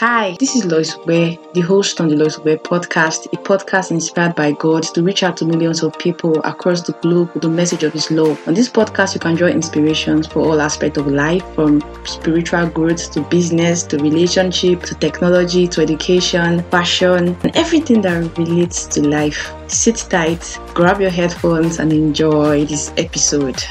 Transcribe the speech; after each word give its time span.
Hi, 0.00 0.36
this 0.38 0.54
is 0.54 0.66
Lois 0.66 0.94
Ware, 1.06 1.38
the 1.54 1.62
host 1.62 2.02
on 2.02 2.08
the 2.08 2.16
Lois 2.16 2.38
Ware 2.38 2.58
podcast, 2.58 3.32
a 3.32 3.36
podcast 3.38 3.90
inspired 3.90 4.34
by 4.34 4.52
God 4.52 4.82
to 4.82 5.02
reach 5.02 5.22
out 5.22 5.38
to 5.38 5.46
millions 5.46 5.82
of 5.82 5.98
people 5.98 6.38
across 6.44 6.82
the 6.82 6.92
globe 7.00 7.30
with 7.32 7.42
the 7.42 7.48
message 7.48 7.82
of 7.82 7.94
His 7.94 8.10
love. 8.10 8.38
On 8.46 8.52
this 8.52 8.68
podcast, 8.68 9.14
you 9.14 9.20
can 9.20 9.36
draw 9.36 9.48
inspirations 9.48 10.26
for 10.26 10.40
all 10.40 10.60
aspects 10.60 10.98
of 10.98 11.06
life, 11.06 11.42
from 11.54 11.80
spiritual 12.04 12.66
growth 12.66 13.10
to 13.12 13.22
business 13.22 13.84
to 13.84 13.96
relationship 13.96 14.82
to 14.82 14.94
technology 14.96 15.66
to 15.66 15.80
education, 15.80 16.62
fashion, 16.64 17.34
and 17.42 17.56
everything 17.56 18.02
that 18.02 18.36
relates 18.36 18.84
to 18.88 19.08
life. 19.08 19.50
Sit 19.66 19.96
tight, 20.10 20.58
grab 20.74 21.00
your 21.00 21.08
headphones, 21.08 21.78
and 21.78 21.90
enjoy 21.90 22.66
this 22.66 22.92
episode. 22.98 23.64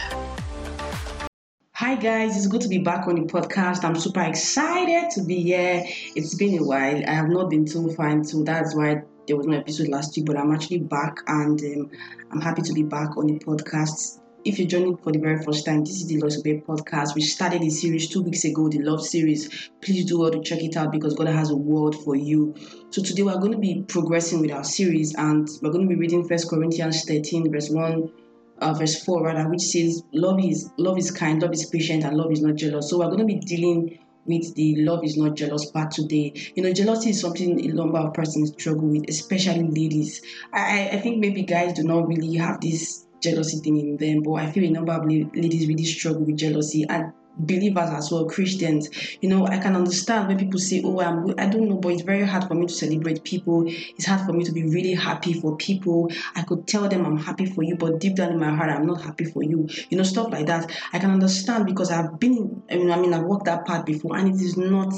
Hi 1.78 1.96
guys, 1.96 2.38
it's 2.38 2.48
good 2.48 2.62
to 2.62 2.70
be 2.70 2.78
back 2.78 3.06
on 3.06 3.16
the 3.16 3.24
podcast. 3.24 3.84
I'm 3.84 3.98
super 3.98 4.22
excited 4.22 5.10
to 5.12 5.22
be 5.22 5.42
here. 5.44 5.84
It's 6.16 6.34
been 6.34 6.58
a 6.58 6.64
while. 6.64 7.04
I 7.06 7.12
have 7.12 7.28
not 7.28 7.50
been 7.50 7.66
too 7.66 7.92
fine, 7.96 8.24
so 8.24 8.44
that's 8.44 8.74
why 8.74 9.02
there 9.28 9.36
was 9.36 9.46
no 9.46 9.58
episode 9.58 9.90
last 9.90 10.16
week. 10.16 10.26
But 10.26 10.38
I'm 10.38 10.54
actually 10.54 10.80
back, 10.80 11.18
and 11.28 11.60
um, 11.60 11.92
I'm 12.32 12.40
happy 12.40 12.62
to 12.62 12.72
be 12.72 12.84
back 12.84 13.18
on 13.18 13.28
the 13.28 13.40
podcast. 13.40 14.22
If 14.46 14.58
you're 14.58 14.70
joining 14.70 14.96
for 14.96 15.12
the 15.12 15.20
very 15.20 15.44
first 15.44 15.66
time, 15.66 15.84
this 15.84 15.96
is 15.96 16.08
the 16.08 16.18
Lost 16.22 16.40
Obey 16.40 16.62
podcast. 16.62 17.14
We 17.14 17.20
started 17.20 17.62
a 17.62 17.70
series 17.70 18.08
two 18.08 18.22
weeks 18.22 18.46
ago, 18.46 18.70
the 18.70 18.80
Love 18.80 19.06
series. 19.06 19.70
Please 19.82 20.06
do 20.06 20.20
well 20.20 20.32
to 20.32 20.42
check 20.42 20.64
it 20.64 20.78
out 20.78 20.94
because 20.94 21.14
God 21.14 21.28
has 21.28 21.50
a 21.50 21.58
word 21.58 21.94
for 21.94 22.16
you. 22.16 22.56
So 22.92 23.04
today 23.04 23.24
we're 23.24 23.38
going 23.38 23.52
to 23.52 23.58
be 23.58 23.84
progressing 23.86 24.40
with 24.40 24.54
our 24.54 24.64
series, 24.64 25.14
and 25.16 25.46
we're 25.62 25.72
going 25.72 25.90
to 25.90 25.94
be 25.94 26.00
reading 26.00 26.26
First 26.26 26.50
Corinthians 26.50 27.04
13, 27.04 27.52
verse 27.52 27.70
1 27.70 28.10
uh, 28.60 28.74
verse 28.74 29.04
4 29.04 29.24
rather 29.24 29.50
which 29.50 29.62
says 29.62 30.04
love 30.14 30.40
is 30.40 30.70
love 30.78 30.98
is 30.98 31.12
kind 31.12 31.42
love 31.42 31.54
is 31.54 31.66
patient 31.66 32.04
and 32.04 32.18
love 32.18 32.32
is 32.32 32.42
not 32.42 32.56
jealous. 32.56 32.90
So 32.90 33.00
we're 33.00 33.08
going 33.08 33.20
to 33.20 33.26
be 33.26 33.40
dealing 33.40 34.00
with 34.26 34.56
the 34.56 34.84
love 34.84 35.04
is 35.04 35.18
not 35.18 35.36
jealous 35.36 35.70
part 35.72 35.92
today. 35.92 36.34
You 36.56 36.64
know 36.64 36.74
jealousy 36.74 37.12
is 37.12 37.22
something 37.22 37.64
a 37.64 37.74
number 37.74 38.00
of 38.00 38.14
persons 38.14 38.52
struggle 38.52 38.88
with 38.88 39.10
especially 39.10 39.68
ladies. 39.68 40.22
I 40.54 40.90
i 40.94 40.98
think 40.98 41.20
maybe 41.20 41.44
guys 41.44 41.74
do 41.74 41.84
not 41.84 42.08
really 42.08 42.36
have 42.36 42.62
this 42.62 43.06
jealousy 43.22 43.58
thing 43.60 43.78
in 43.80 43.98
them 43.98 44.22
but 44.22 44.34
i 44.34 44.52
feel 44.52 44.66
a 44.66 44.70
number 44.70 44.92
of 44.92 45.06
ladies 45.06 45.68
really 45.68 45.86
struggle 45.86 46.24
with 46.24 46.38
jealousy. 46.38 46.86
And 46.88 47.12
believers 47.38 47.90
as 47.90 48.12
well, 48.12 48.26
Christians. 48.26 48.90
You 49.22 49.30
know, 49.30 49.48
I 49.48 49.58
can 49.58 49.76
understand 49.76 50.28
when 50.28 50.38
people 50.38 50.60
say, 50.60 50.82
"Oh, 50.84 51.00
I'm," 51.00 51.34
I 51.38 51.48
don't 51.48 51.68
know, 51.68 51.78
but 51.78 51.94
it's 51.94 52.04
very 52.04 52.26
hard 52.26 52.46
for 52.48 52.56
me 52.56 52.68
to 52.68 52.74
celebrate 52.74 53.24
people. 53.24 53.66
It's 53.68 54.06
hard 54.06 54.22
for 54.26 54.34
me 54.34 54.44
to 54.46 54.52
be 54.52 54.64
really 54.64 54.94
happy 54.94 55.34
for 55.34 55.58
people. 55.58 56.10
I 56.36 56.44
could 56.44 56.68
tell 56.68 56.88
them 56.88 57.06
I'm 57.06 57.18
happy 57.18 57.46
for 57.46 57.64
you, 57.64 57.76
but 57.78 58.00
deep 58.00 58.16
down 58.16 58.32
in 58.32 58.40
my 58.40 58.54
heart, 58.54 58.70
I'm 58.70 58.86
not 58.86 59.02
happy 59.02 59.26
for 59.26 59.44
you. 59.44 59.68
You 59.90 59.98
know, 59.98 60.04
stuff 60.04 60.32
like 60.32 60.48
that. 60.48 60.72
I 60.94 61.00
can 61.00 61.12
understand 61.12 61.66
because 61.66 61.92
I've 61.92 62.20
been. 62.20 62.64
I 62.70 62.76
mean, 62.78 63.14
I've 63.14 63.24
walked 63.24 63.46
that 63.46 63.66
path 63.66 63.86
before, 63.86 64.18
and 64.18 64.28
it 64.30 64.42
is 64.42 64.58
not 64.58 64.94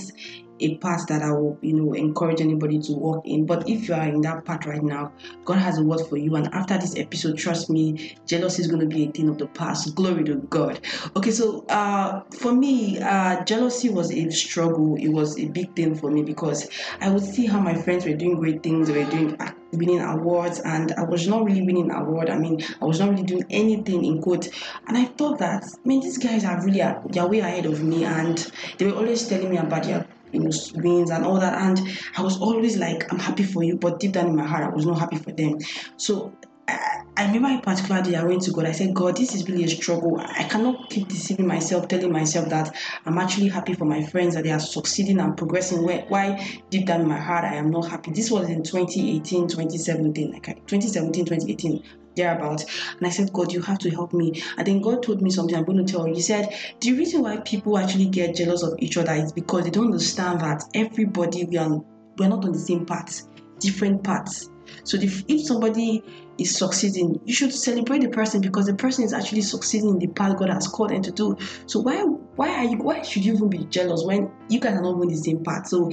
a 0.59 0.77
path 0.77 1.07
that 1.07 1.21
I 1.21 1.31
will, 1.31 1.57
you 1.61 1.73
know, 1.73 1.93
encourage 1.93 2.41
anybody 2.41 2.79
to 2.79 2.93
walk 2.93 3.25
in. 3.25 3.45
But 3.45 3.69
if 3.69 3.87
you 3.87 3.93
are 3.95 4.07
in 4.07 4.21
that 4.21 4.45
path 4.45 4.65
right 4.65 4.83
now, 4.83 5.11
God 5.45 5.57
has 5.59 5.77
a 5.77 5.83
word 5.83 6.01
for 6.07 6.17
you. 6.17 6.35
And 6.35 6.47
after 6.53 6.77
this 6.77 6.95
episode, 6.95 7.37
trust 7.37 7.69
me, 7.69 8.15
jealousy 8.25 8.61
is 8.61 8.67
going 8.67 8.81
to 8.81 8.87
be 8.87 9.05
a 9.05 9.11
thing 9.11 9.29
of 9.29 9.37
the 9.37 9.47
past. 9.47 9.95
Glory 9.95 10.23
to 10.25 10.35
God. 10.35 10.79
Okay, 11.15 11.31
so 11.31 11.65
uh, 11.69 12.23
for 12.31 12.53
me, 12.53 12.99
uh, 12.99 13.43
jealousy 13.45 13.89
was 13.89 14.11
a 14.11 14.29
struggle. 14.31 14.95
It 14.95 15.09
was 15.09 15.37
a 15.39 15.47
big 15.47 15.75
thing 15.75 15.95
for 15.95 16.11
me 16.11 16.23
because 16.23 16.69
I 17.01 17.09
would 17.09 17.23
see 17.23 17.45
how 17.45 17.59
my 17.59 17.75
friends 17.75 18.05
were 18.05 18.13
doing 18.13 18.35
great 18.35 18.63
things. 18.63 18.87
They 18.87 19.03
were 19.03 19.09
doing 19.09 19.37
winning 19.71 20.01
awards, 20.01 20.59
and 20.59 20.93
I 20.93 21.03
was 21.03 21.27
not 21.27 21.43
really 21.43 21.61
winning 21.61 21.91
award. 21.91 22.29
I 22.29 22.37
mean, 22.37 22.63
I 22.81 22.85
was 22.85 22.99
not 22.99 23.09
really 23.09 23.23
doing 23.23 23.45
anything 23.49 24.05
in 24.05 24.21
quote. 24.21 24.49
And 24.87 24.97
I 24.97 25.05
thought 25.05 25.39
that, 25.39 25.65
man, 25.83 25.99
these 25.99 26.17
guys 26.17 26.45
are 26.45 26.63
really 26.63 26.81
they're 27.09 27.27
way 27.27 27.39
ahead 27.39 27.65
of 27.65 27.83
me, 27.83 28.05
and 28.05 28.37
they 28.77 28.85
were 28.85 28.95
always 28.95 29.27
telling 29.27 29.49
me 29.49 29.57
about 29.57 29.83
their 29.83 30.07
you 30.31 30.39
know, 30.41 30.49
wins 30.75 31.09
and 31.11 31.25
all 31.25 31.39
that. 31.39 31.61
And 31.61 31.79
I 32.17 32.21
was 32.21 32.39
always 32.39 32.77
like, 32.77 33.11
I'm 33.11 33.19
happy 33.19 33.43
for 33.43 33.63
you, 33.63 33.77
but 33.77 33.99
deep 33.99 34.13
down 34.13 34.27
in 34.27 34.35
my 34.35 34.45
heart, 34.45 34.63
I 34.63 34.75
was 34.75 34.85
not 34.85 34.99
happy 34.99 35.17
for 35.17 35.31
them. 35.31 35.57
So 35.97 36.33
I, 36.67 37.31
remember 37.33 37.59
a 37.59 37.61
particular 37.61 38.01
day 38.01 38.15
I 38.15 38.23
went 38.23 38.41
to 38.43 38.51
God. 38.51 38.65
I 38.65 38.71
said, 38.71 38.93
God, 38.93 39.15
this 39.15 39.33
is 39.33 39.47
really 39.47 39.63
a 39.63 39.67
struggle. 39.67 40.19
I 40.19 40.43
cannot 40.43 40.89
keep 40.89 41.07
deceiving 41.07 41.47
myself, 41.47 41.87
telling 41.87 42.11
myself 42.11 42.49
that 42.49 42.75
I'm 43.05 43.17
actually 43.17 43.47
happy 43.47 43.73
for 43.73 43.85
my 43.85 44.03
friends, 44.03 44.35
that 44.35 44.43
they 44.43 44.51
are 44.51 44.59
succeeding 44.59 45.19
and 45.19 45.37
progressing. 45.37 45.83
Why 45.83 46.61
deep 46.69 46.85
down 46.87 47.01
in 47.01 47.07
my 47.07 47.19
heart, 47.19 47.45
I 47.45 47.55
am 47.55 47.71
not 47.71 47.87
happy. 47.87 48.11
This 48.11 48.29
was 48.29 48.49
in 48.49 48.63
2018, 48.63 49.47
2017, 49.47 50.31
like 50.31 50.45
2017, 50.45 51.25
2018 51.25 51.83
thereabout. 52.15 52.65
And 52.97 53.07
I 53.07 53.09
said, 53.09 53.31
God, 53.31 53.53
you 53.53 53.61
have 53.61 53.77
to 53.79 53.89
help 53.89 54.13
me. 54.13 54.41
And 54.57 54.67
then 54.67 54.81
God 54.81 55.03
told 55.03 55.21
me 55.21 55.29
something 55.29 55.55
I'm 55.55 55.63
going 55.63 55.85
to 55.85 55.91
tell 55.91 56.07
you. 56.07 56.15
He 56.15 56.21
said, 56.21 56.53
The 56.81 56.93
reason 56.93 57.21
why 57.21 57.37
people 57.37 57.77
actually 57.77 58.07
get 58.07 58.35
jealous 58.35 58.63
of 58.63 58.73
each 58.79 58.97
other 58.97 59.13
is 59.13 59.31
because 59.31 59.63
they 59.63 59.69
don't 59.69 59.85
understand 59.85 60.41
that 60.41 60.63
everybody, 60.73 61.45
we 61.45 61.57
are, 61.57 61.81
we're 62.17 62.27
not 62.27 62.43
on 62.43 62.51
the 62.51 62.59
same 62.59 62.85
path, 62.85 63.21
different 63.59 64.03
paths. 64.03 64.49
So 64.83 64.97
if, 64.97 65.23
if 65.27 65.41
somebody 65.45 66.03
is 66.37 66.55
succeeding, 66.55 67.19
you 67.25 67.33
should 67.33 67.53
celebrate 67.53 67.99
the 67.99 68.09
person 68.09 68.41
because 68.41 68.65
the 68.67 68.75
person 68.75 69.03
is 69.03 69.13
actually 69.13 69.41
succeeding 69.41 69.89
in 69.89 69.99
the 69.99 70.07
path 70.07 70.37
God 70.37 70.49
has 70.49 70.67
called 70.67 70.91
them 70.91 71.01
to 71.03 71.11
do. 71.11 71.37
So 71.65 71.79
why 71.79 72.01
why 72.35 72.49
are 72.49 72.65
you 72.65 72.77
why 72.77 73.01
should 73.01 73.25
you 73.25 73.33
even 73.33 73.49
be 73.49 73.65
jealous 73.65 74.03
when 74.03 74.31
you 74.49 74.59
guys 74.59 74.75
are 74.75 74.81
not 74.81 74.95
on 74.95 75.07
the 75.07 75.15
same 75.15 75.43
path? 75.43 75.67
So 75.67 75.91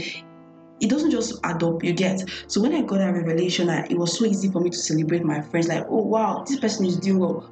it 0.81 0.91
doesn't 0.91 1.11
just 1.11 1.39
add 1.45 1.62
up, 1.62 1.83
you 1.85 1.93
get. 1.93 2.23
So 2.47 2.61
when 2.61 2.75
I 2.75 2.83
got 2.83 2.99
that 2.99 3.15
revelation, 3.15 3.71
I, 3.71 3.87
it 3.87 3.97
was 3.97 4.19
so 4.19 4.25
easy 4.25 4.51
for 4.51 4.61
me 4.61 4.71
to 4.71 4.77
celebrate 4.77 5.25
my 5.25 5.41
friends. 5.41 5.69
Like, 5.69 5.87
oh 5.89 6.03
wow, 6.03 6.45
this 6.47 6.59
person 6.59 6.85
is 6.85 6.97
doing 6.97 7.19
well. 7.19 7.51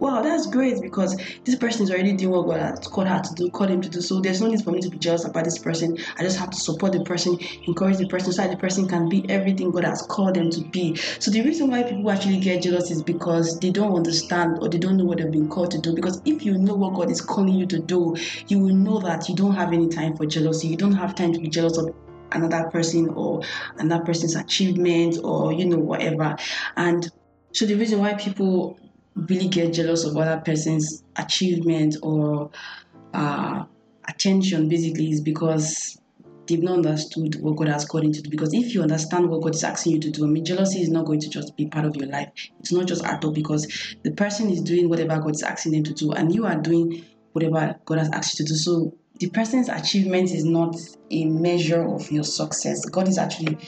Wow, 0.00 0.22
that's 0.22 0.46
great 0.46 0.80
because 0.80 1.20
this 1.44 1.56
person 1.56 1.82
is 1.82 1.90
already 1.90 2.12
doing 2.12 2.30
what 2.30 2.46
God 2.46 2.60
has 2.60 2.86
called 2.86 3.08
her 3.08 3.20
to 3.20 3.34
do, 3.34 3.50
called 3.50 3.70
him 3.70 3.80
to 3.80 3.88
do. 3.88 4.00
So 4.00 4.20
there's 4.20 4.40
no 4.40 4.46
need 4.46 4.62
for 4.62 4.70
me 4.70 4.80
to 4.80 4.88
be 4.88 4.96
jealous 4.96 5.24
about 5.24 5.44
this 5.44 5.58
person. 5.58 5.98
I 6.16 6.22
just 6.22 6.38
have 6.38 6.50
to 6.50 6.56
support 6.56 6.92
the 6.92 7.02
person, 7.02 7.36
encourage 7.66 7.96
the 7.96 8.06
person 8.06 8.32
so 8.32 8.42
that 8.42 8.52
the 8.52 8.56
person 8.56 8.86
can 8.86 9.08
be 9.08 9.28
everything 9.28 9.72
God 9.72 9.84
has 9.84 10.02
called 10.02 10.36
them 10.36 10.50
to 10.50 10.60
be. 10.60 10.94
So 11.18 11.32
the 11.32 11.42
reason 11.42 11.68
why 11.68 11.82
people 11.82 12.08
actually 12.12 12.38
get 12.38 12.62
jealous 12.62 12.92
is 12.92 13.02
because 13.02 13.58
they 13.58 13.70
don't 13.70 13.96
understand 13.96 14.58
or 14.60 14.68
they 14.68 14.78
don't 14.78 14.96
know 14.96 15.04
what 15.04 15.18
they've 15.18 15.30
been 15.30 15.48
called 15.48 15.72
to 15.72 15.80
do. 15.80 15.94
Because 15.94 16.22
if 16.24 16.44
you 16.44 16.56
know 16.56 16.74
what 16.74 16.94
God 16.94 17.10
is 17.10 17.20
calling 17.20 17.54
you 17.54 17.66
to 17.66 17.80
do, 17.80 18.14
you 18.46 18.60
will 18.60 18.74
know 18.74 19.00
that 19.00 19.28
you 19.28 19.34
don't 19.34 19.54
have 19.56 19.72
any 19.72 19.88
time 19.88 20.16
for 20.16 20.26
jealousy. 20.26 20.68
You 20.68 20.76
don't 20.76 20.92
have 20.92 21.16
time 21.16 21.32
to 21.32 21.40
be 21.40 21.48
jealous 21.48 21.76
of 21.76 21.92
another 22.30 22.70
person 22.70 23.08
or 23.08 23.42
another 23.78 24.04
person's 24.04 24.36
achievement 24.36 25.16
or 25.24 25.50
you 25.50 25.64
know 25.64 25.78
whatever 25.78 26.36
and 26.76 27.10
so 27.54 27.64
the 27.64 27.74
reason 27.74 27.98
why 27.98 28.12
people 28.12 28.78
really 29.28 29.48
get 29.48 29.72
jealous 29.72 30.04
of 30.04 30.16
other 30.16 30.40
person's 30.44 31.02
achievement 31.16 31.96
or 32.02 32.50
uh, 33.14 33.64
attention 34.08 34.68
basically 34.68 35.10
is 35.10 35.20
because 35.20 36.00
they've 36.46 36.62
not 36.62 36.78
understood 36.78 37.40
what 37.40 37.56
God 37.56 37.68
has 37.68 37.84
called 37.84 38.04
you 38.04 38.12
to 38.12 38.22
do. 38.22 38.30
Because 38.30 38.54
if 38.54 38.74
you 38.74 38.82
understand 38.82 39.28
what 39.28 39.42
God 39.42 39.54
is 39.54 39.64
asking 39.64 39.94
you 39.94 40.00
to 40.00 40.10
do, 40.10 40.24
I 40.24 40.28
mean, 40.28 40.44
jealousy 40.44 40.80
is 40.80 40.88
not 40.88 41.04
going 41.04 41.20
to 41.20 41.28
just 41.28 41.56
be 41.56 41.66
part 41.66 41.84
of 41.84 41.96
your 41.96 42.08
life. 42.08 42.30
It's 42.60 42.72
not 42.72 42.86
just 42.86 43.04
at 43.04 43.24
all 43.24 43.32
because 43.32 43.66
the 44.02 44.12
person 44.12 44.50
is 44.50 44.62
doing 44.62 44.88
whatever 44.88 45.18
God 45.18 45.34
is 45.34 45.42
asking 45.42 45.72
them 45.72 45.84
to 45.84 45.94
do, 45.94 46.12
and 46.12 46.34
you 46.34 46.46
are 46.46 46.56
doing 46.56 47.04
whatever 47.32 47.78
God 47.84 47.98
has 47.98 48.10
asked 48.10 48.38
you 48.38 48.46
to 48.46 48.52
do. 48.52 48.56
So 48.56 48.94
the 49.20 49.28
person's 49.30 49.68
achievement 49.68 50.30
is 50.30 50.44
not 50.44 50.76
a 51.10 51.24
measure 51.26 51.82
of 51.82 52.10
your 52.10 52.24
success. 52.24 52.84
God 52.86 53.08
is 53.08 53.18
actually 53.18 53.58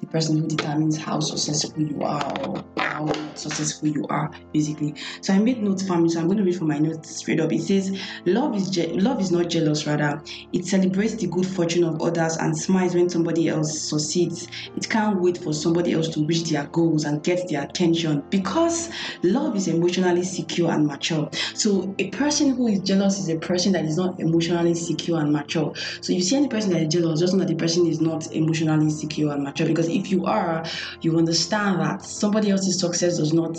the 0.00 0.06
person 0.06 0.38
who 0.38 0.46
determines 0.46 0.96
how 0.98 1.20
successful 1.20 1.82
you 1.82 2.02
are 2.02 2.32
or 2.46 2.64
how 2.78 3.06
successful 3.34 3.88
you 3.88 4.04
are, 4.08 4.30
basically. 4.52 4.94
So 5.22 5.32
I 5.34 5.38
made 5.38 5.62
notes 5.62 5.86
for 5.86 5.96
me, 5.98 6.08
so 6.08 6.20
I'm 6.20 6.26
going 6.26 6.38
to 6.38 6.44
read 6.44 6.56
from 6.56 6.68
my 6.68 6.78
notes 6.78 7.18
straight 7.18 7.40
up. 7.40 7.52
It 7.52 7.62
says, 7.62 7.96
"Love 8.26 8.56
is 8.56 8.70
je- 8.70 8.94
love 8.94 9.20
is 9.20 9.30
not 9.30 9.48
jealous. 9.50 9.86
Rather, 9.86 10.22
it 10.52 10.64
celebrates 10.66 11.14
the 11.16 11.26
good 11.26 11.46
fortune 11.46 11.84
of 11.84 12.00
others 12.00 12.36
and 12.36 12.56
smiles 12.56 12.94
when 12.94 13.08
somebody 13.08 13.48
else 13.48 13.88
succeeds. 13.88 14.46
It 14.76 14.88
can't 14.88 15.20
wait 15.20 15.38
for 15.38 15.52
somebody 15.52 15.92
else 15.92 16.08
to 16.10 16.24
reach 16.26 16.50
their 16.50 16.66
goals 16.66 17.04
and 17.04 17.22
get 17.22 17.48
their 17.48 17.62
attention 17.62 18.22
because 18.30 18.90
love 19.22 19.56
is 19.56 19.68
emotionally 19.68 20.22
secure 20.22 20.70
and 20.70 20.86
mature. 20.86 21.28
So 21.54 21.94
a 21.98 22.10
person 22.10 22.50
who 22.50 22.68
is 22.68 22.80
jealous 22.80 23.18
is 23.18 23.28
a 23.28 23.38
person 23.38 23.72
that 23.72 23.84
is 23.84 23.96
not 23.96 24.18
emotionally 24.20 24.74
secure 24.74 25.20
and 25.20 25.32
mature. 25.32 25.72
So 26.02 26.12
if 26.12 26.18
you 26.18 26.22
see 26.22 26.36
any 26.36 26.48
person 26.48 26.72
that 26.72 26.82
is 26.82 26.92
jealous, 26.92 27.20
just 27.20 27.34
know 27.34 27.40
that 27.40 27.48
the 27.48 27.54
person 27.54 27.86
is 27.86 28.00
not 28.00 28.30
emotionally 28.32 28.90
secure 28.90 29.32
and 29.32 29.42
mature 29.42 29.66
because 29.66 29.88
if 29.96 30.10
you 30.10 30.26
are, 30.26 30.64
you 31.02 31.18
understand 31.18 31.80
that 31.80 32.02
somebody 32.02 32.50
else's 32.50 32.78
success 32.78 33.18
does 33.18 33.32
not 33.32 33.58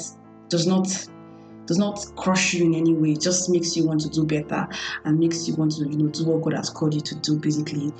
does 0.50 0.68
not 0.68 0.88
does 1.66 1.78
not 1.78 2.06
crush 2.18 2.54
you 2.54 2.66
in 2.66 2.75
any 2.75 2.94
way. 2.94 3.12
It 3.12 3.22
just 3.22 3.50
makes 3.50 3.78
you 3.78 3.86
want 3.88 4.01
to 4.01 4.10
do 4.10 4.25
better 4.25 4.68
and 5.06 5.19
makes 5.19 5.48
you 5.48 5.56
want 5.56 5.74
to, 5.74 5.88
you 5.88 5.98
know, 5.98 6.10
do 6.10 6.25
what 6.25 6.42
God 6.42 6.54
has 6.54 6.69
called 6.69 6.94
you 6.94 7.01
to 7.01 7.16
do, 7.16 7.38
basically. 7.38 7.94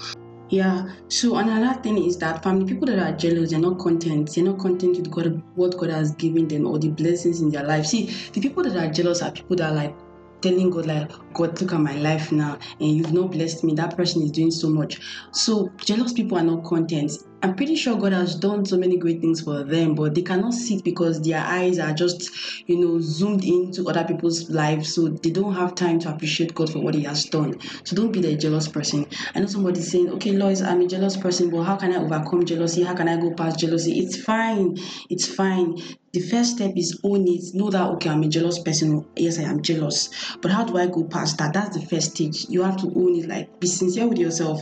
Yeah. 0.50 0.90
So 1.08 1.38
another 1.38 1.82
thing 1.82 2.04
is 2.04 2.18
that 2.18 2.44
family 2.44 2.66
people 2.66 2.88
that 2.88 3.00
are 3.00 3.16
jealous, 3.16 3.52
they're 3.52 3.60
not 3.60 3.80
content. 3.80 4.34
They're 4.36 4.44
not 4.44 4.60
content 4.60 4.98
with 4.98 5.10
God, 5.10 5.42
what 5.56 5.78
God 5.78 5.90
has 5.90 6.12
given 6.16 6.50
them 6.50 6.68
or 6.68 6.78
the 6.78 6.90
blessings 6.90 7.40
in 7.40 7.50
their 7.50 7.64
life. 7.64 7.86
See, 7.86 8.14
the 8.34 8.42
people 8.42 8.64
that 8.64 8.76
are 8.76 8.92
jealous 8.92 9.22
are 9.22 9.32
people 9.32 9.56
that 9.58 9.72
are 9.72 9.76
like 9.76 9.96
telling 10.42 10.70
God, 10.70 10.88
like, 10.88 11.12
God, 11.34 11.62
look 11.62 11.72
at 11.72 11.80
my 11.80 11.96
life 11.96 12.32
now, 12.32 12.58
and 12.80 12.90
you've 12.90 13.14
not 13.14 13.32
blessed 13.32 13.64
me. 13.64 13.74
That 13.76 13.96
person 13.96 14.24
is 14.24 14.32
doing 14.32 14.52
so 14.52 14.70
much. 14.70 15.00
So 15.32 15.72
jealous 15.78 16.12
people 16.12 16.38
are 16.38 16.44
not 16.44 16.66
content 16.66 17.12
I'm 17.44 17.56
pretty 17.56 17.76
sure 17.76 17.98
God 17.98 18.14
has 18.14 18.36
done 18.36 18.66
so 18.66 18.78
many 18.78 18.98
great 18.98 19.20
things 19.20 19.42
for 19.42 19.64
them, 19.64 19.96
but 19.96 20.14
they 20.14 20.22
cannot 20.22 20.54
see 20.54 20.76
it 20.76 20.84
because 20.84 21.20
their 21.22 21.40
eyes 21.40 21.80
are 21.80 21.92
just, 21.92 22.30
you 22.68 22.78
know, 22.78 23.00
zoomed 23.00 23.44
into 23.44 23.90
other 23.90 24.04
people's 24.04 24.48
lives. 24.52 24.94
So 24.94 25.08
they 25.08 25.32
don't 25.32 25.56
have 25.56 25.74
time 25.74 25.98
to 26.02 26.10
appreciate 26.14 26.54
God 26.54 26.72
for 26.72 26.80
what 26.80 26.94
He 26.94 27.04
has 27.06 27.26
done. 27.26 27.60
So 27.84 27.96
don't 27.96 28.12
be 28.12 28.22
the 28.22 28.36
jealous 28.36 28.68
person. 28.68 29.08
I 29.34 29.40
know 29.40 29.48
somebody 29.48 29.82
saying, 29.82 30.10
okay, 30.12 30.34
Lois, 30.34 30.62
I'm 30.62 30.82
a 30.82 30.88
jealous 30.88 31.18
person, 31.18 31.50
but 31.50 31.64
how 31.64 31.78
can 31.78 31.92
I 31.92 31.98
overcome 31.98 32.46
jealousy? 32.46 32.84
How 32.84 32.94
can 32.94 33.08
I 33.08 33.18
go 33.18 33.34
past 33.34 33.60
jealousy? 33.60 33.98
It's 33.98 34.22
fine. 34.22 34.78
It's 35.10 35.26
fine. 35.26 35.82
The 36.14 36.20
first 36.20 36.58
step 36.58 36.74
is 36.76 37.00
own 37.04 37.28
it. 37.28 37.56
Know 37.56 37.72
that, 37.72 37.90
okay, 37.94 38.12
I'm 38.12 38.22
a 38.22 38.28
jealous 38.28 38.60
person. 38.60 39.04
Yes, 39.16 39.40
I 39.40 39.44
am 39.44 39.64
jealous. 39.64 40.10
But 40.42 40.52
how 40.52 40.64
do 40.64 40.78
I 40.78 40.86
go 40.86 41.06
past 41.06 41.40
that? 41.40 41.54
That's 41.54 41.76
the 41.76 41.86
first 41.88 42.12
stage. 42.12 42.46
You 42.50 42.62
have 42.62 42.78
to 42.82 42.88
own 42.88 43.16
it. 43.16 43.28
Like, 43.28 43.60
be 43.60 43.68
sincere 43.68 44.08
with 44.08 44.20
yourself 44.20 44.62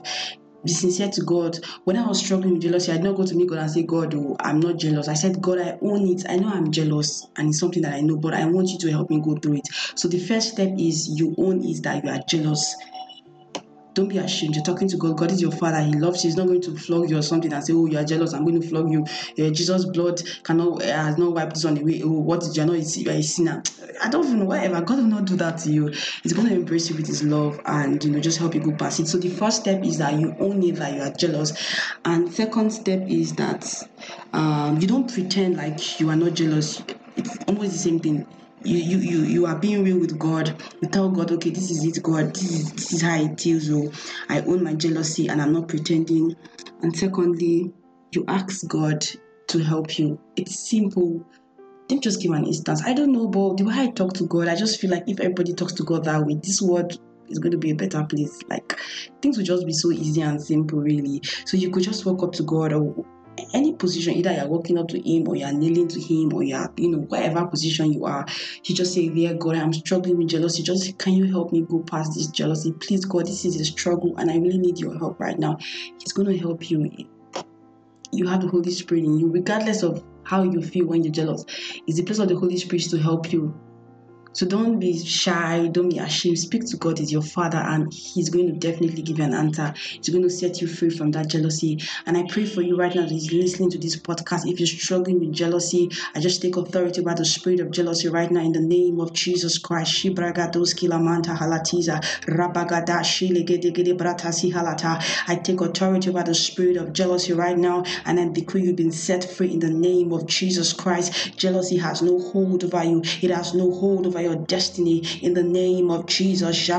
be 0.63 0.71
sincere 0.71 1.09
to 1.09 1.21
God. 1.21 1.57
When 1.85 1.97
I 1.97 2.07
was 2.07 2.19
struggling 2.19 2.53
with 2.53 2.61
jealousy, 2.61 2.91
I 2.91 2.95
did 2.95 3.03
not 3.06 3.15
go 3.15 3.25
to 3.25 3.35
me 3.35 3.45
God 3.45 3.59
and 3.59 3.71
say, 3.71 3.83
God, 3.83 4.13
oh, 4.15 4.35
I'm 4.39 4.59
not 4.59 4.77
jealous. 4.77 5.07
I 5.07 5.13
said, 5.13 5.41
God, 5.41 5.59
I 5.59 5.77
own 5.81 6.07
it. 6.07 6.25
I 6.29 6.38
know 6.38 6.50
I'm 6.50 6.71
jealous 6.71 7.25
and 7.38 7.50
it's 7.50 7.59
something 7.59 7.81
that 7.83 7.94
I 7.94 8.01
know, 8.01 8.17
but 8.17 8.33
I 8.33 8.45
want 8.45 8.69
you 8.69 8.77
to 8.79 8.91
help 8.91 9.09
me 9.09 9.21
go 9.21 9.35
through 9.35 9.57
it. 9.57 9.67
So 9.95 10.07
the 10.07 10.19
first 10.19 10.51
step 10.53 10.69
is 10.77 11.09
you 11.09 11.35
own 11.38 11.63
is 11.63 11.81
that 11.81 12.03
you 12.03 12.09
are 12.11 12.19
jealous 12.27 12.75
don't 13.94 14.07
be 14.07 14.18
ashamed. 14.18 14.56
You're 14.56 14.63
talking 14.63 14.88
to 14.89 14.97
God. 14.97 15.18
God 15.18 15.31
is 15.31 15.41
your 15.41 15.51
father. 15.51 15.81
He 15.81 15.94
loves 15.94 16.24
you. 16.24 16.30
He's 16.30 16.38
not 16.38 16.47
going 16.47 16.62
to 16.62 16.75
flog 16.75 17.09
you 17.09 17.18
or 17.18 17.21
something 17.21 17.51
and 17.51 17.63
say, 17.63 17.74
Oh, 17.74 17.86
you 17.86 17.97
are 17.97 18.03
jealous. 18.03 18.33
I'm 18.33 18.45
going 18.45 18.62
to 18.62 18.68
flog 18.68 18.91
you. 18.91 19.03
Uh, 19.03 19.50
Jesus' 19.51 19.86
blood 19.86 20.21
cannot 20.44 20.81
uh, 20.83 20.86
has 20.86 21.18
not 21.18 21.33
wiped 21.33 21.56
this 21.56 21.65
on 21.65 21.75
the 21.75 21.83
way. 21.83 22.01
Oh, 22.03 22.19
what 22.21 22.41
did 22.41 22.56
you 22.56 22.65
know? 22.65 22.74
You 22.74 23.09
are 23.09 23.15
a 23.15 23.21
sinner. 23.24 23.63
I 24.03 24.09
don't 24.09 24.25
even 24.25 24.39
know. 24.39 24.45
Whatever. 24.45 24.81
God 24.81 24.97
will 24.97 25.06
not 25.06 25.25
do 25.25 25.36
that 25.38 25.57
to 25.59 25.71
you. 25.71 25.88
He's 26.24 26.33
going 26.33 26.47
to 26.47 26.56
embrace 26.56 26.89
you 26.89 26.95
with 26.95 27.07
His 27.07 27.24
love 27.24 27.59
and 27.65 28.03
you 28.03 28.12
know 28.12 28.19
just 28.19 28.38
help 28.39 28.56
you 28.56 28.62
go 28.62 28.74
past 28.74 29.00
it. 29.00 29.07
So 29.07 29.18
the 29.18 29.30
first 29.30 29.62
step 29.62 29.83
is 29.83 29.97
that 29.97 30.19
you 30.19 30.36
own 30.39 30.63
it 30.63 30.75
that 30.77 30.94
you 30.94 31.01
are 31.01 31.13
jealous, 31.18 31.53
and 32.06 32.31
second 32.33 32.71
step 32.71 33.01
is 33.07 33.33
that 33.36 33.65
um, 34.33 34.80
you 34.80 34.88
don't 34.88 35.12
pretend 35.12 35.57
like 35.57 36.00
you 36.00 36.09
are 36.09 36.15
not 36.15 36.33
jealous. 36.33 36.81
It's 37.18 37.38
almost 37.47 37.71
the 37.71 37.77
same 37.77 38.00
thing 38.00 38.25
you 38.63 38.77
you 38.77 38.97
you 38.97 39.23
you 39.23 39.45
are 39.45 39.57
being 39.57 39.83
real 39.83 40.00
with 40.00 40.17
God. 40.19 40.61
You 40.81 40.89
tell 40.89 41.09
God, 41.09 41.31
okay, 41.31 41.50
this 41.50 41.71
is 41.71 41.85
it, 41.85 42.01
God. 42.03 42.33
This 42.33 42.51
is 42.51 42.71
this 42.73 42.94
is 42.94 43.01
how 43.01 43.15
it 43.15 43.39
feels. 43.39 43.69
Oh, 43.69 43.91
I 44.27 44.41
own 44.41 44.63
my 44.63 44.73
jealousy 44.73 45.27
and 45.27 45.41
I'm 45.41 45.53
not 45.53 45.67
pretending. 45.67 46.35
And 46.81 46.95
secondly, 46.95 47.71
you 48.11 48.25
ask 48.27 48.67
God 48.67 49.06
to 49.47 49.59
help 49.59 49.97
you. 49.97 50.19
It's 50.35 50.69
simple. 50.69 51.25
Don't 51.88 52.03
just 52.03 52.21
give 52.21 52.31
an 52.31 52.45
instance. 52.45 52.83
I 52.83 52.94
don't 52.94 53.11
know, 53.11 53.27
but 53.27 53.57
the 53.57 53.63
way 53.63 53.73
I 53.75 53.88
talk 53.88 54.13
to 54.13 54.27
God, 54.27 54.47
I 54.47 54.56
just 54.56 54.79
feel 54.79 54.91
like 54.91 55.03
if 55.07 55.19
everybody 55.19 55.53
talks 55.53 55.73
to 55.73 55.83
God 55.83 56.03
that 56.03 56.23
way, 56.23 56.35
this 56.35 56.62
world 56.62 57.00
is 57.29 57.39
going 57.39 57.51
to 57.51 57.57
be 57.57 57.71
a 57.71 57.75
better 57.75 58.03
place. 58.03 58.39
Like 58.50 58.77
things 59.21 59.38
will 59.38 59.45
just 59.45 59.65
be 59.65 59.73
so 59.73 59.91
easy 59.91 60.21
and 60.21 60.41
simple, 60.41 60.79
really. 60.79 61.21
So 61.45 61.57
you 61.57 61.71
could 61.71 61.83
just 61.83 62.05
walk 62.05 62.21
up 62.23 62.33
to 62.33 62.44
God 62.44 62.73
or 62.73 63.05
any 63.53 63.74
position, 63.74 64.13
either 64.15 64.33
you're 64.33 64.47
walking 64.47 64.77
up 64.77 64.88
to 64.89 65.00
him 65.00 65.27
or 65.27 65.36
you're 65.36 65.51
kneeling 65.51 65.88
to 65.88 66.00
him 66.00 66.33
or 66.33 66.44
you're, 66.44 66.71
you 66.77 66.89
know, 66.91 67.00
whatever 67.00 67.45
position 67.47 67.94
you 67.94 68.06
are, 68.06 68.25
you 68.63 68.75
just 68.75 68.94
say, 68.94 69.09
Dear 69.09 69.33
God, 69.36 69.56
I'm 69.56 69.74
struggling 69.74 70.18
with 70.18 70.30
jealousy. 70.30 70.63
Just 70.63 70.97
can 70.97 71.13
you 71.13 71.25
help 71.31 71.51
me 71.51 71.62
go 71.62 71.80
past 71.80 72.13
this 72.15 72.27
jealousy? 72.27 72.74
Please, 72.74 73.06
God, 73.06 73.25
this 73.27 73.45
is 73.45 73.59
a 73.59 73.65
struggle 73.65 74.15
and 74.18 74.30
I 74.30 74.38
really 74.38 74.57
need 74.57 74.80
your 74.80 74.97
help 74.97 75.19
right 75.19 75.38
now. 75.38 75.57
He's 76.00 76.13
going 76.13 76.27
to 76.27 76.38
help 76.38 76.69
you. 76.69 76.89
You 78.12 78.27
have 78.27 78.41
the 78.41 78.47
Holy 78.47 78.71
Spirit 78.71 79.03
in 79.03 79.19
you, 79.19 79.31
regardless 79.31 79.83
of 79.83 80.03
how 80.24 80.44
you 80.44 80.62
feel 80.62 80.88
when 80.88 81.03
you're 81.03 81.13
jealous. 81.13 81.45
It's 81.88 81.97
the 81.97 82.03
place 82.03 82.19
of 82.19 82.27
the 82.30 82.36
Holy 82.36 82.57
Spirit 82.57 82.89
to 82.89 82.97
help 82.97 83.31
you 83.31 83.59
so 84.31 84.45
don't 84.45 84.79
be 84.79 84.97
shy, 85.03 85.67
don't 85.67 85.89
be 85.89 85.97
ashamed. 85.97 86.37
Speak 86.37 86.65
to 86.67 86.77
God 86.77 86.99
as 86.99 87.11
your 87.11 87.21
Father, 87.21 87.57
and 87.57 87.91
He's 87.91 88.29
going 88.29 88.47
to 88.47 88.53
definitely 88.53 89.01
give 89.01 89.17
you 89.17 89.23
an 89.23 89.33
answer. 89.33 89.73
He's 89.75 90.09
going 90.09 90.23
to 90.23 90.29
set 90.29 90.61
you 90.61 90.67
free 90.67 90.89
from 90.89 91.11
that 91.11 91.29
jealousy. 91.29 91.79
And 92.05 92.15
I 92.15 92.25
pray 92.29 92.45
for 92.45 92.61
you 92.61 92.77
right 92.77 92.93
now 92.93 93.01
that 93.01 93.11
He's 93.11 93.33
listening 93.33 93.71
to 93.71 93.77
this 93.77 93.99
podcast. 93.99 94.45
If 94.45 94.59
you're 94.59 94.67
struggling 94.67 95.19
with 95.19 95.33
jealousy, 95.33 95.89
I 96.13 96.19
just 96.19 96.41
take 96.41 96.57
authority 96.57 97.01
by 97.01 97.15
the 97.15 97.25
spirit 97.25 97.59
of 97.59 97.71
jealousy 97.71 98.07
right 98.07 98.29
now 98.29 98.41
in 98.41 98.51
the 98.51 98.61
name 98.61 98.99
of 98.99 99.13
Jesus 99.13 99.57
Christ. 99.57 100.05
I 105.27 105.35
take 105.35 105.61
authority 105.61 106.11
by 106.11 106.23
the 106.23 106.35
spirit 106.35 106.77
of 106.77 106.93
jealousy 106.93 107.33
right 107.33 107.57
now, 107.57 107.83
and 108.05 108.19
I 108.19 108.27
decree 108.29 108.63
you've 108.63 108.75
been 108.75 108.91
set 108.91 109.23
free 109.23 109.51
in 109.53 109.59
the 109.59 109.69
name 109.69 110.13
of 110.13 110.27
Jesus 110.27 110.73
Christ. 110.73 111.35
Jealousy 111.35 111.77
has 111.77 112.01
no 112.01 112.19
hold 112.19 112.63
over 112.63 112.83
you. 112.83 113.01
It 113.21 113.31
has 113.31 113.53
no 113.53 113.71
hold 113.71 114.05
over 114.07 114.19
your 114.21 114.36
destiny 114.36 115.04
in 115.21 115.33
the 115.33 115.44
name 115.44 115.92
of 115.92 116.06
Jesus. 116.06 116.69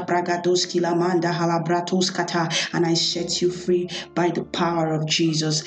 And 2.72 2.86
I 2.86 2.94
set 2.94 3.42
you 3.42 3.50
free 3.50 3.88
by 4.14 4.30
the 4.30 4.44
power 4.44 4.92
of 4.92 5.06
Jesus. 5.06 5.64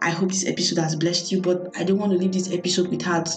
I 0.00 0.10
hope 0.10 0.30
this 0.30 0.46
episode 0.46 0.78
has 0.78 0.94
blessed 0.96 1.32
you, 1.32 1.40
but 1.42 1.76
I 1.76 1.84
don't 1.84 1.98
want 1.98 2.12
to 2.12 2.18
leave 2.18 2.32
this 2.32 2.52
episode 2.52 2.88
without 2.88 3.28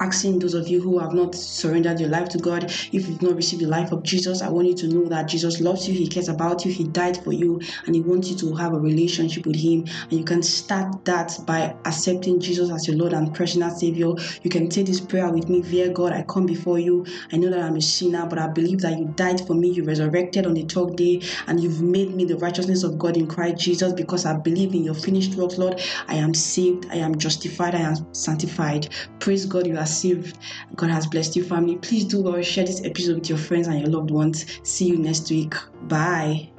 asking 0.00 0.38
those 0.38 0.54
of 0.54 0.68
you 0.68 0.80
who 0.80 0.98
have 0.98 1.12
not 1.12 1.34
surrendered 1.34 2.00
your 2.00 2.08
life 2.08 2.28
to 2.30 2.38
God, 2.38 2.64
if 2.92 3.08
you've 3.08 3.22
not 3.22 3.36
received 3.36 3.62
the 3.62 3.68
life 3.68 3.92
of 3.92 4.02
Jesus, 4.02 4.42
I 4.42 4.48
want 4.48 4.68
you 4.68 4.74
to 4.74 4.88
know 4.88 5.08
that 5.08 5.28
Jesus 5.28 5.60
loves 5.60 5.88
you, 5.88 5.94
He 5.94 6.06
cares 6.08 6.28
about 6.28 6.64
you, 6.64 6.72
He 6.72 6.84
died 6.84 7.22
for 7.22 7.32
you, 7.32 7.60
and 7.86 7.94
He 7.94 8.00
wants 8.00 8.30
you 8.30 8.36
to 8.38 8.54
have 8.54 8.72
a 8.72 8.78
relationship 8.78 9.46
with 9.46 9.56
Him. 9.56 9.84
And 10.02 10.12
you 10.12 10.24
can 10.24 10.42
start 10.42 11.04
that 11.04 11.32
by 11.46 11.74
accepting 11.84 12.40
Jesus 12.40 12.70
as 12.70 12.86
your 12.86 12.96
Lord 12.96 13.12
and 13.12 13.34
personal 13.34 13.70
Savior. 13.70 14.12
You 14.42 14.50
can 14.50 14.70
say 14.70 14.82
this 14.82 15.00
prayer 15.00 15.30
with 15.30 15.48
me, 15.48 15.62
Dear 15.62 15.90
God, 15.90 16.12
I 16.12 16.22
come 16.22 16.46
before 16.46 16.78
you. 16.78 17.04
I 17.32 17.36
know 17.36 17.50
that 17.50 17.60
I'm 17.60 17.76
a 17.76 17.82
sinner, 17.82 18.26
but 18.26 18.38
I 18.38 18.48
believe 18.48 18.80
that 18.80 18.98
you 18.98 19.12
died 19.16 19.46
for 19.46 19.54
me, 19.54 19.70
you 19.70 19.84
resurrected 19.84 20.46
on 20.46 20.54
the 20.54 20.64
third 20.64 20.96
day, 20.96 21.22
and 21.46 21.60
you've 21.60 21.82
made 21.82 22.14
me 22.14 22.24
the 22.24 22.36
righteousness 22.36 22.82
of 22.84 22.98
God 22.98 23.16
in 23.16 23.26
Christ 23.26 23.58
Jesus 23.58 23.92
because 23.92 24.24
I 24.26 24.36
believe 24.36 24.74
in 24.74 24.84
your 24.84 24.94
finished 24.94 25.34
work, 25.34 25.58
Lord. 25.58 25.80
I 26.06 26.14
am 26.16 26.34
saved, 26.34 26.86
I 26.90 26.96
am 26.96 27.16
justified, 27.16 27.74
I 27.74 27.80
am 27.80 28.14
sanctified. 28.14 28.88
Praise 29.18 29.46
God, 29.46 29.66
you 29.66 29.76
are 29.76 29.86
saved. 29.88 30.38
God 30.76 30.90
has 30.90 31.06
blessed 31.06 31.36
you, 31.36 31.44
family. 31.44 31.76
Please 31.76 32.04
do 32.04 32.22
well 32.22 32.40
share 32.42 32.64
this 32.64 32.84
episode 32.84 33.16
with 33.16 33.28
your 33.28 33.38
friends 33.38 33.66
and 33.66 33.80
your 33.80 33.90
loved 33.90 34.10
ones. 34.10 34.46
See 34.62 34.86
you 34.86 34.96
next 34.96 35.30
week. 35.30 35.54
Bye. 35.88 36.50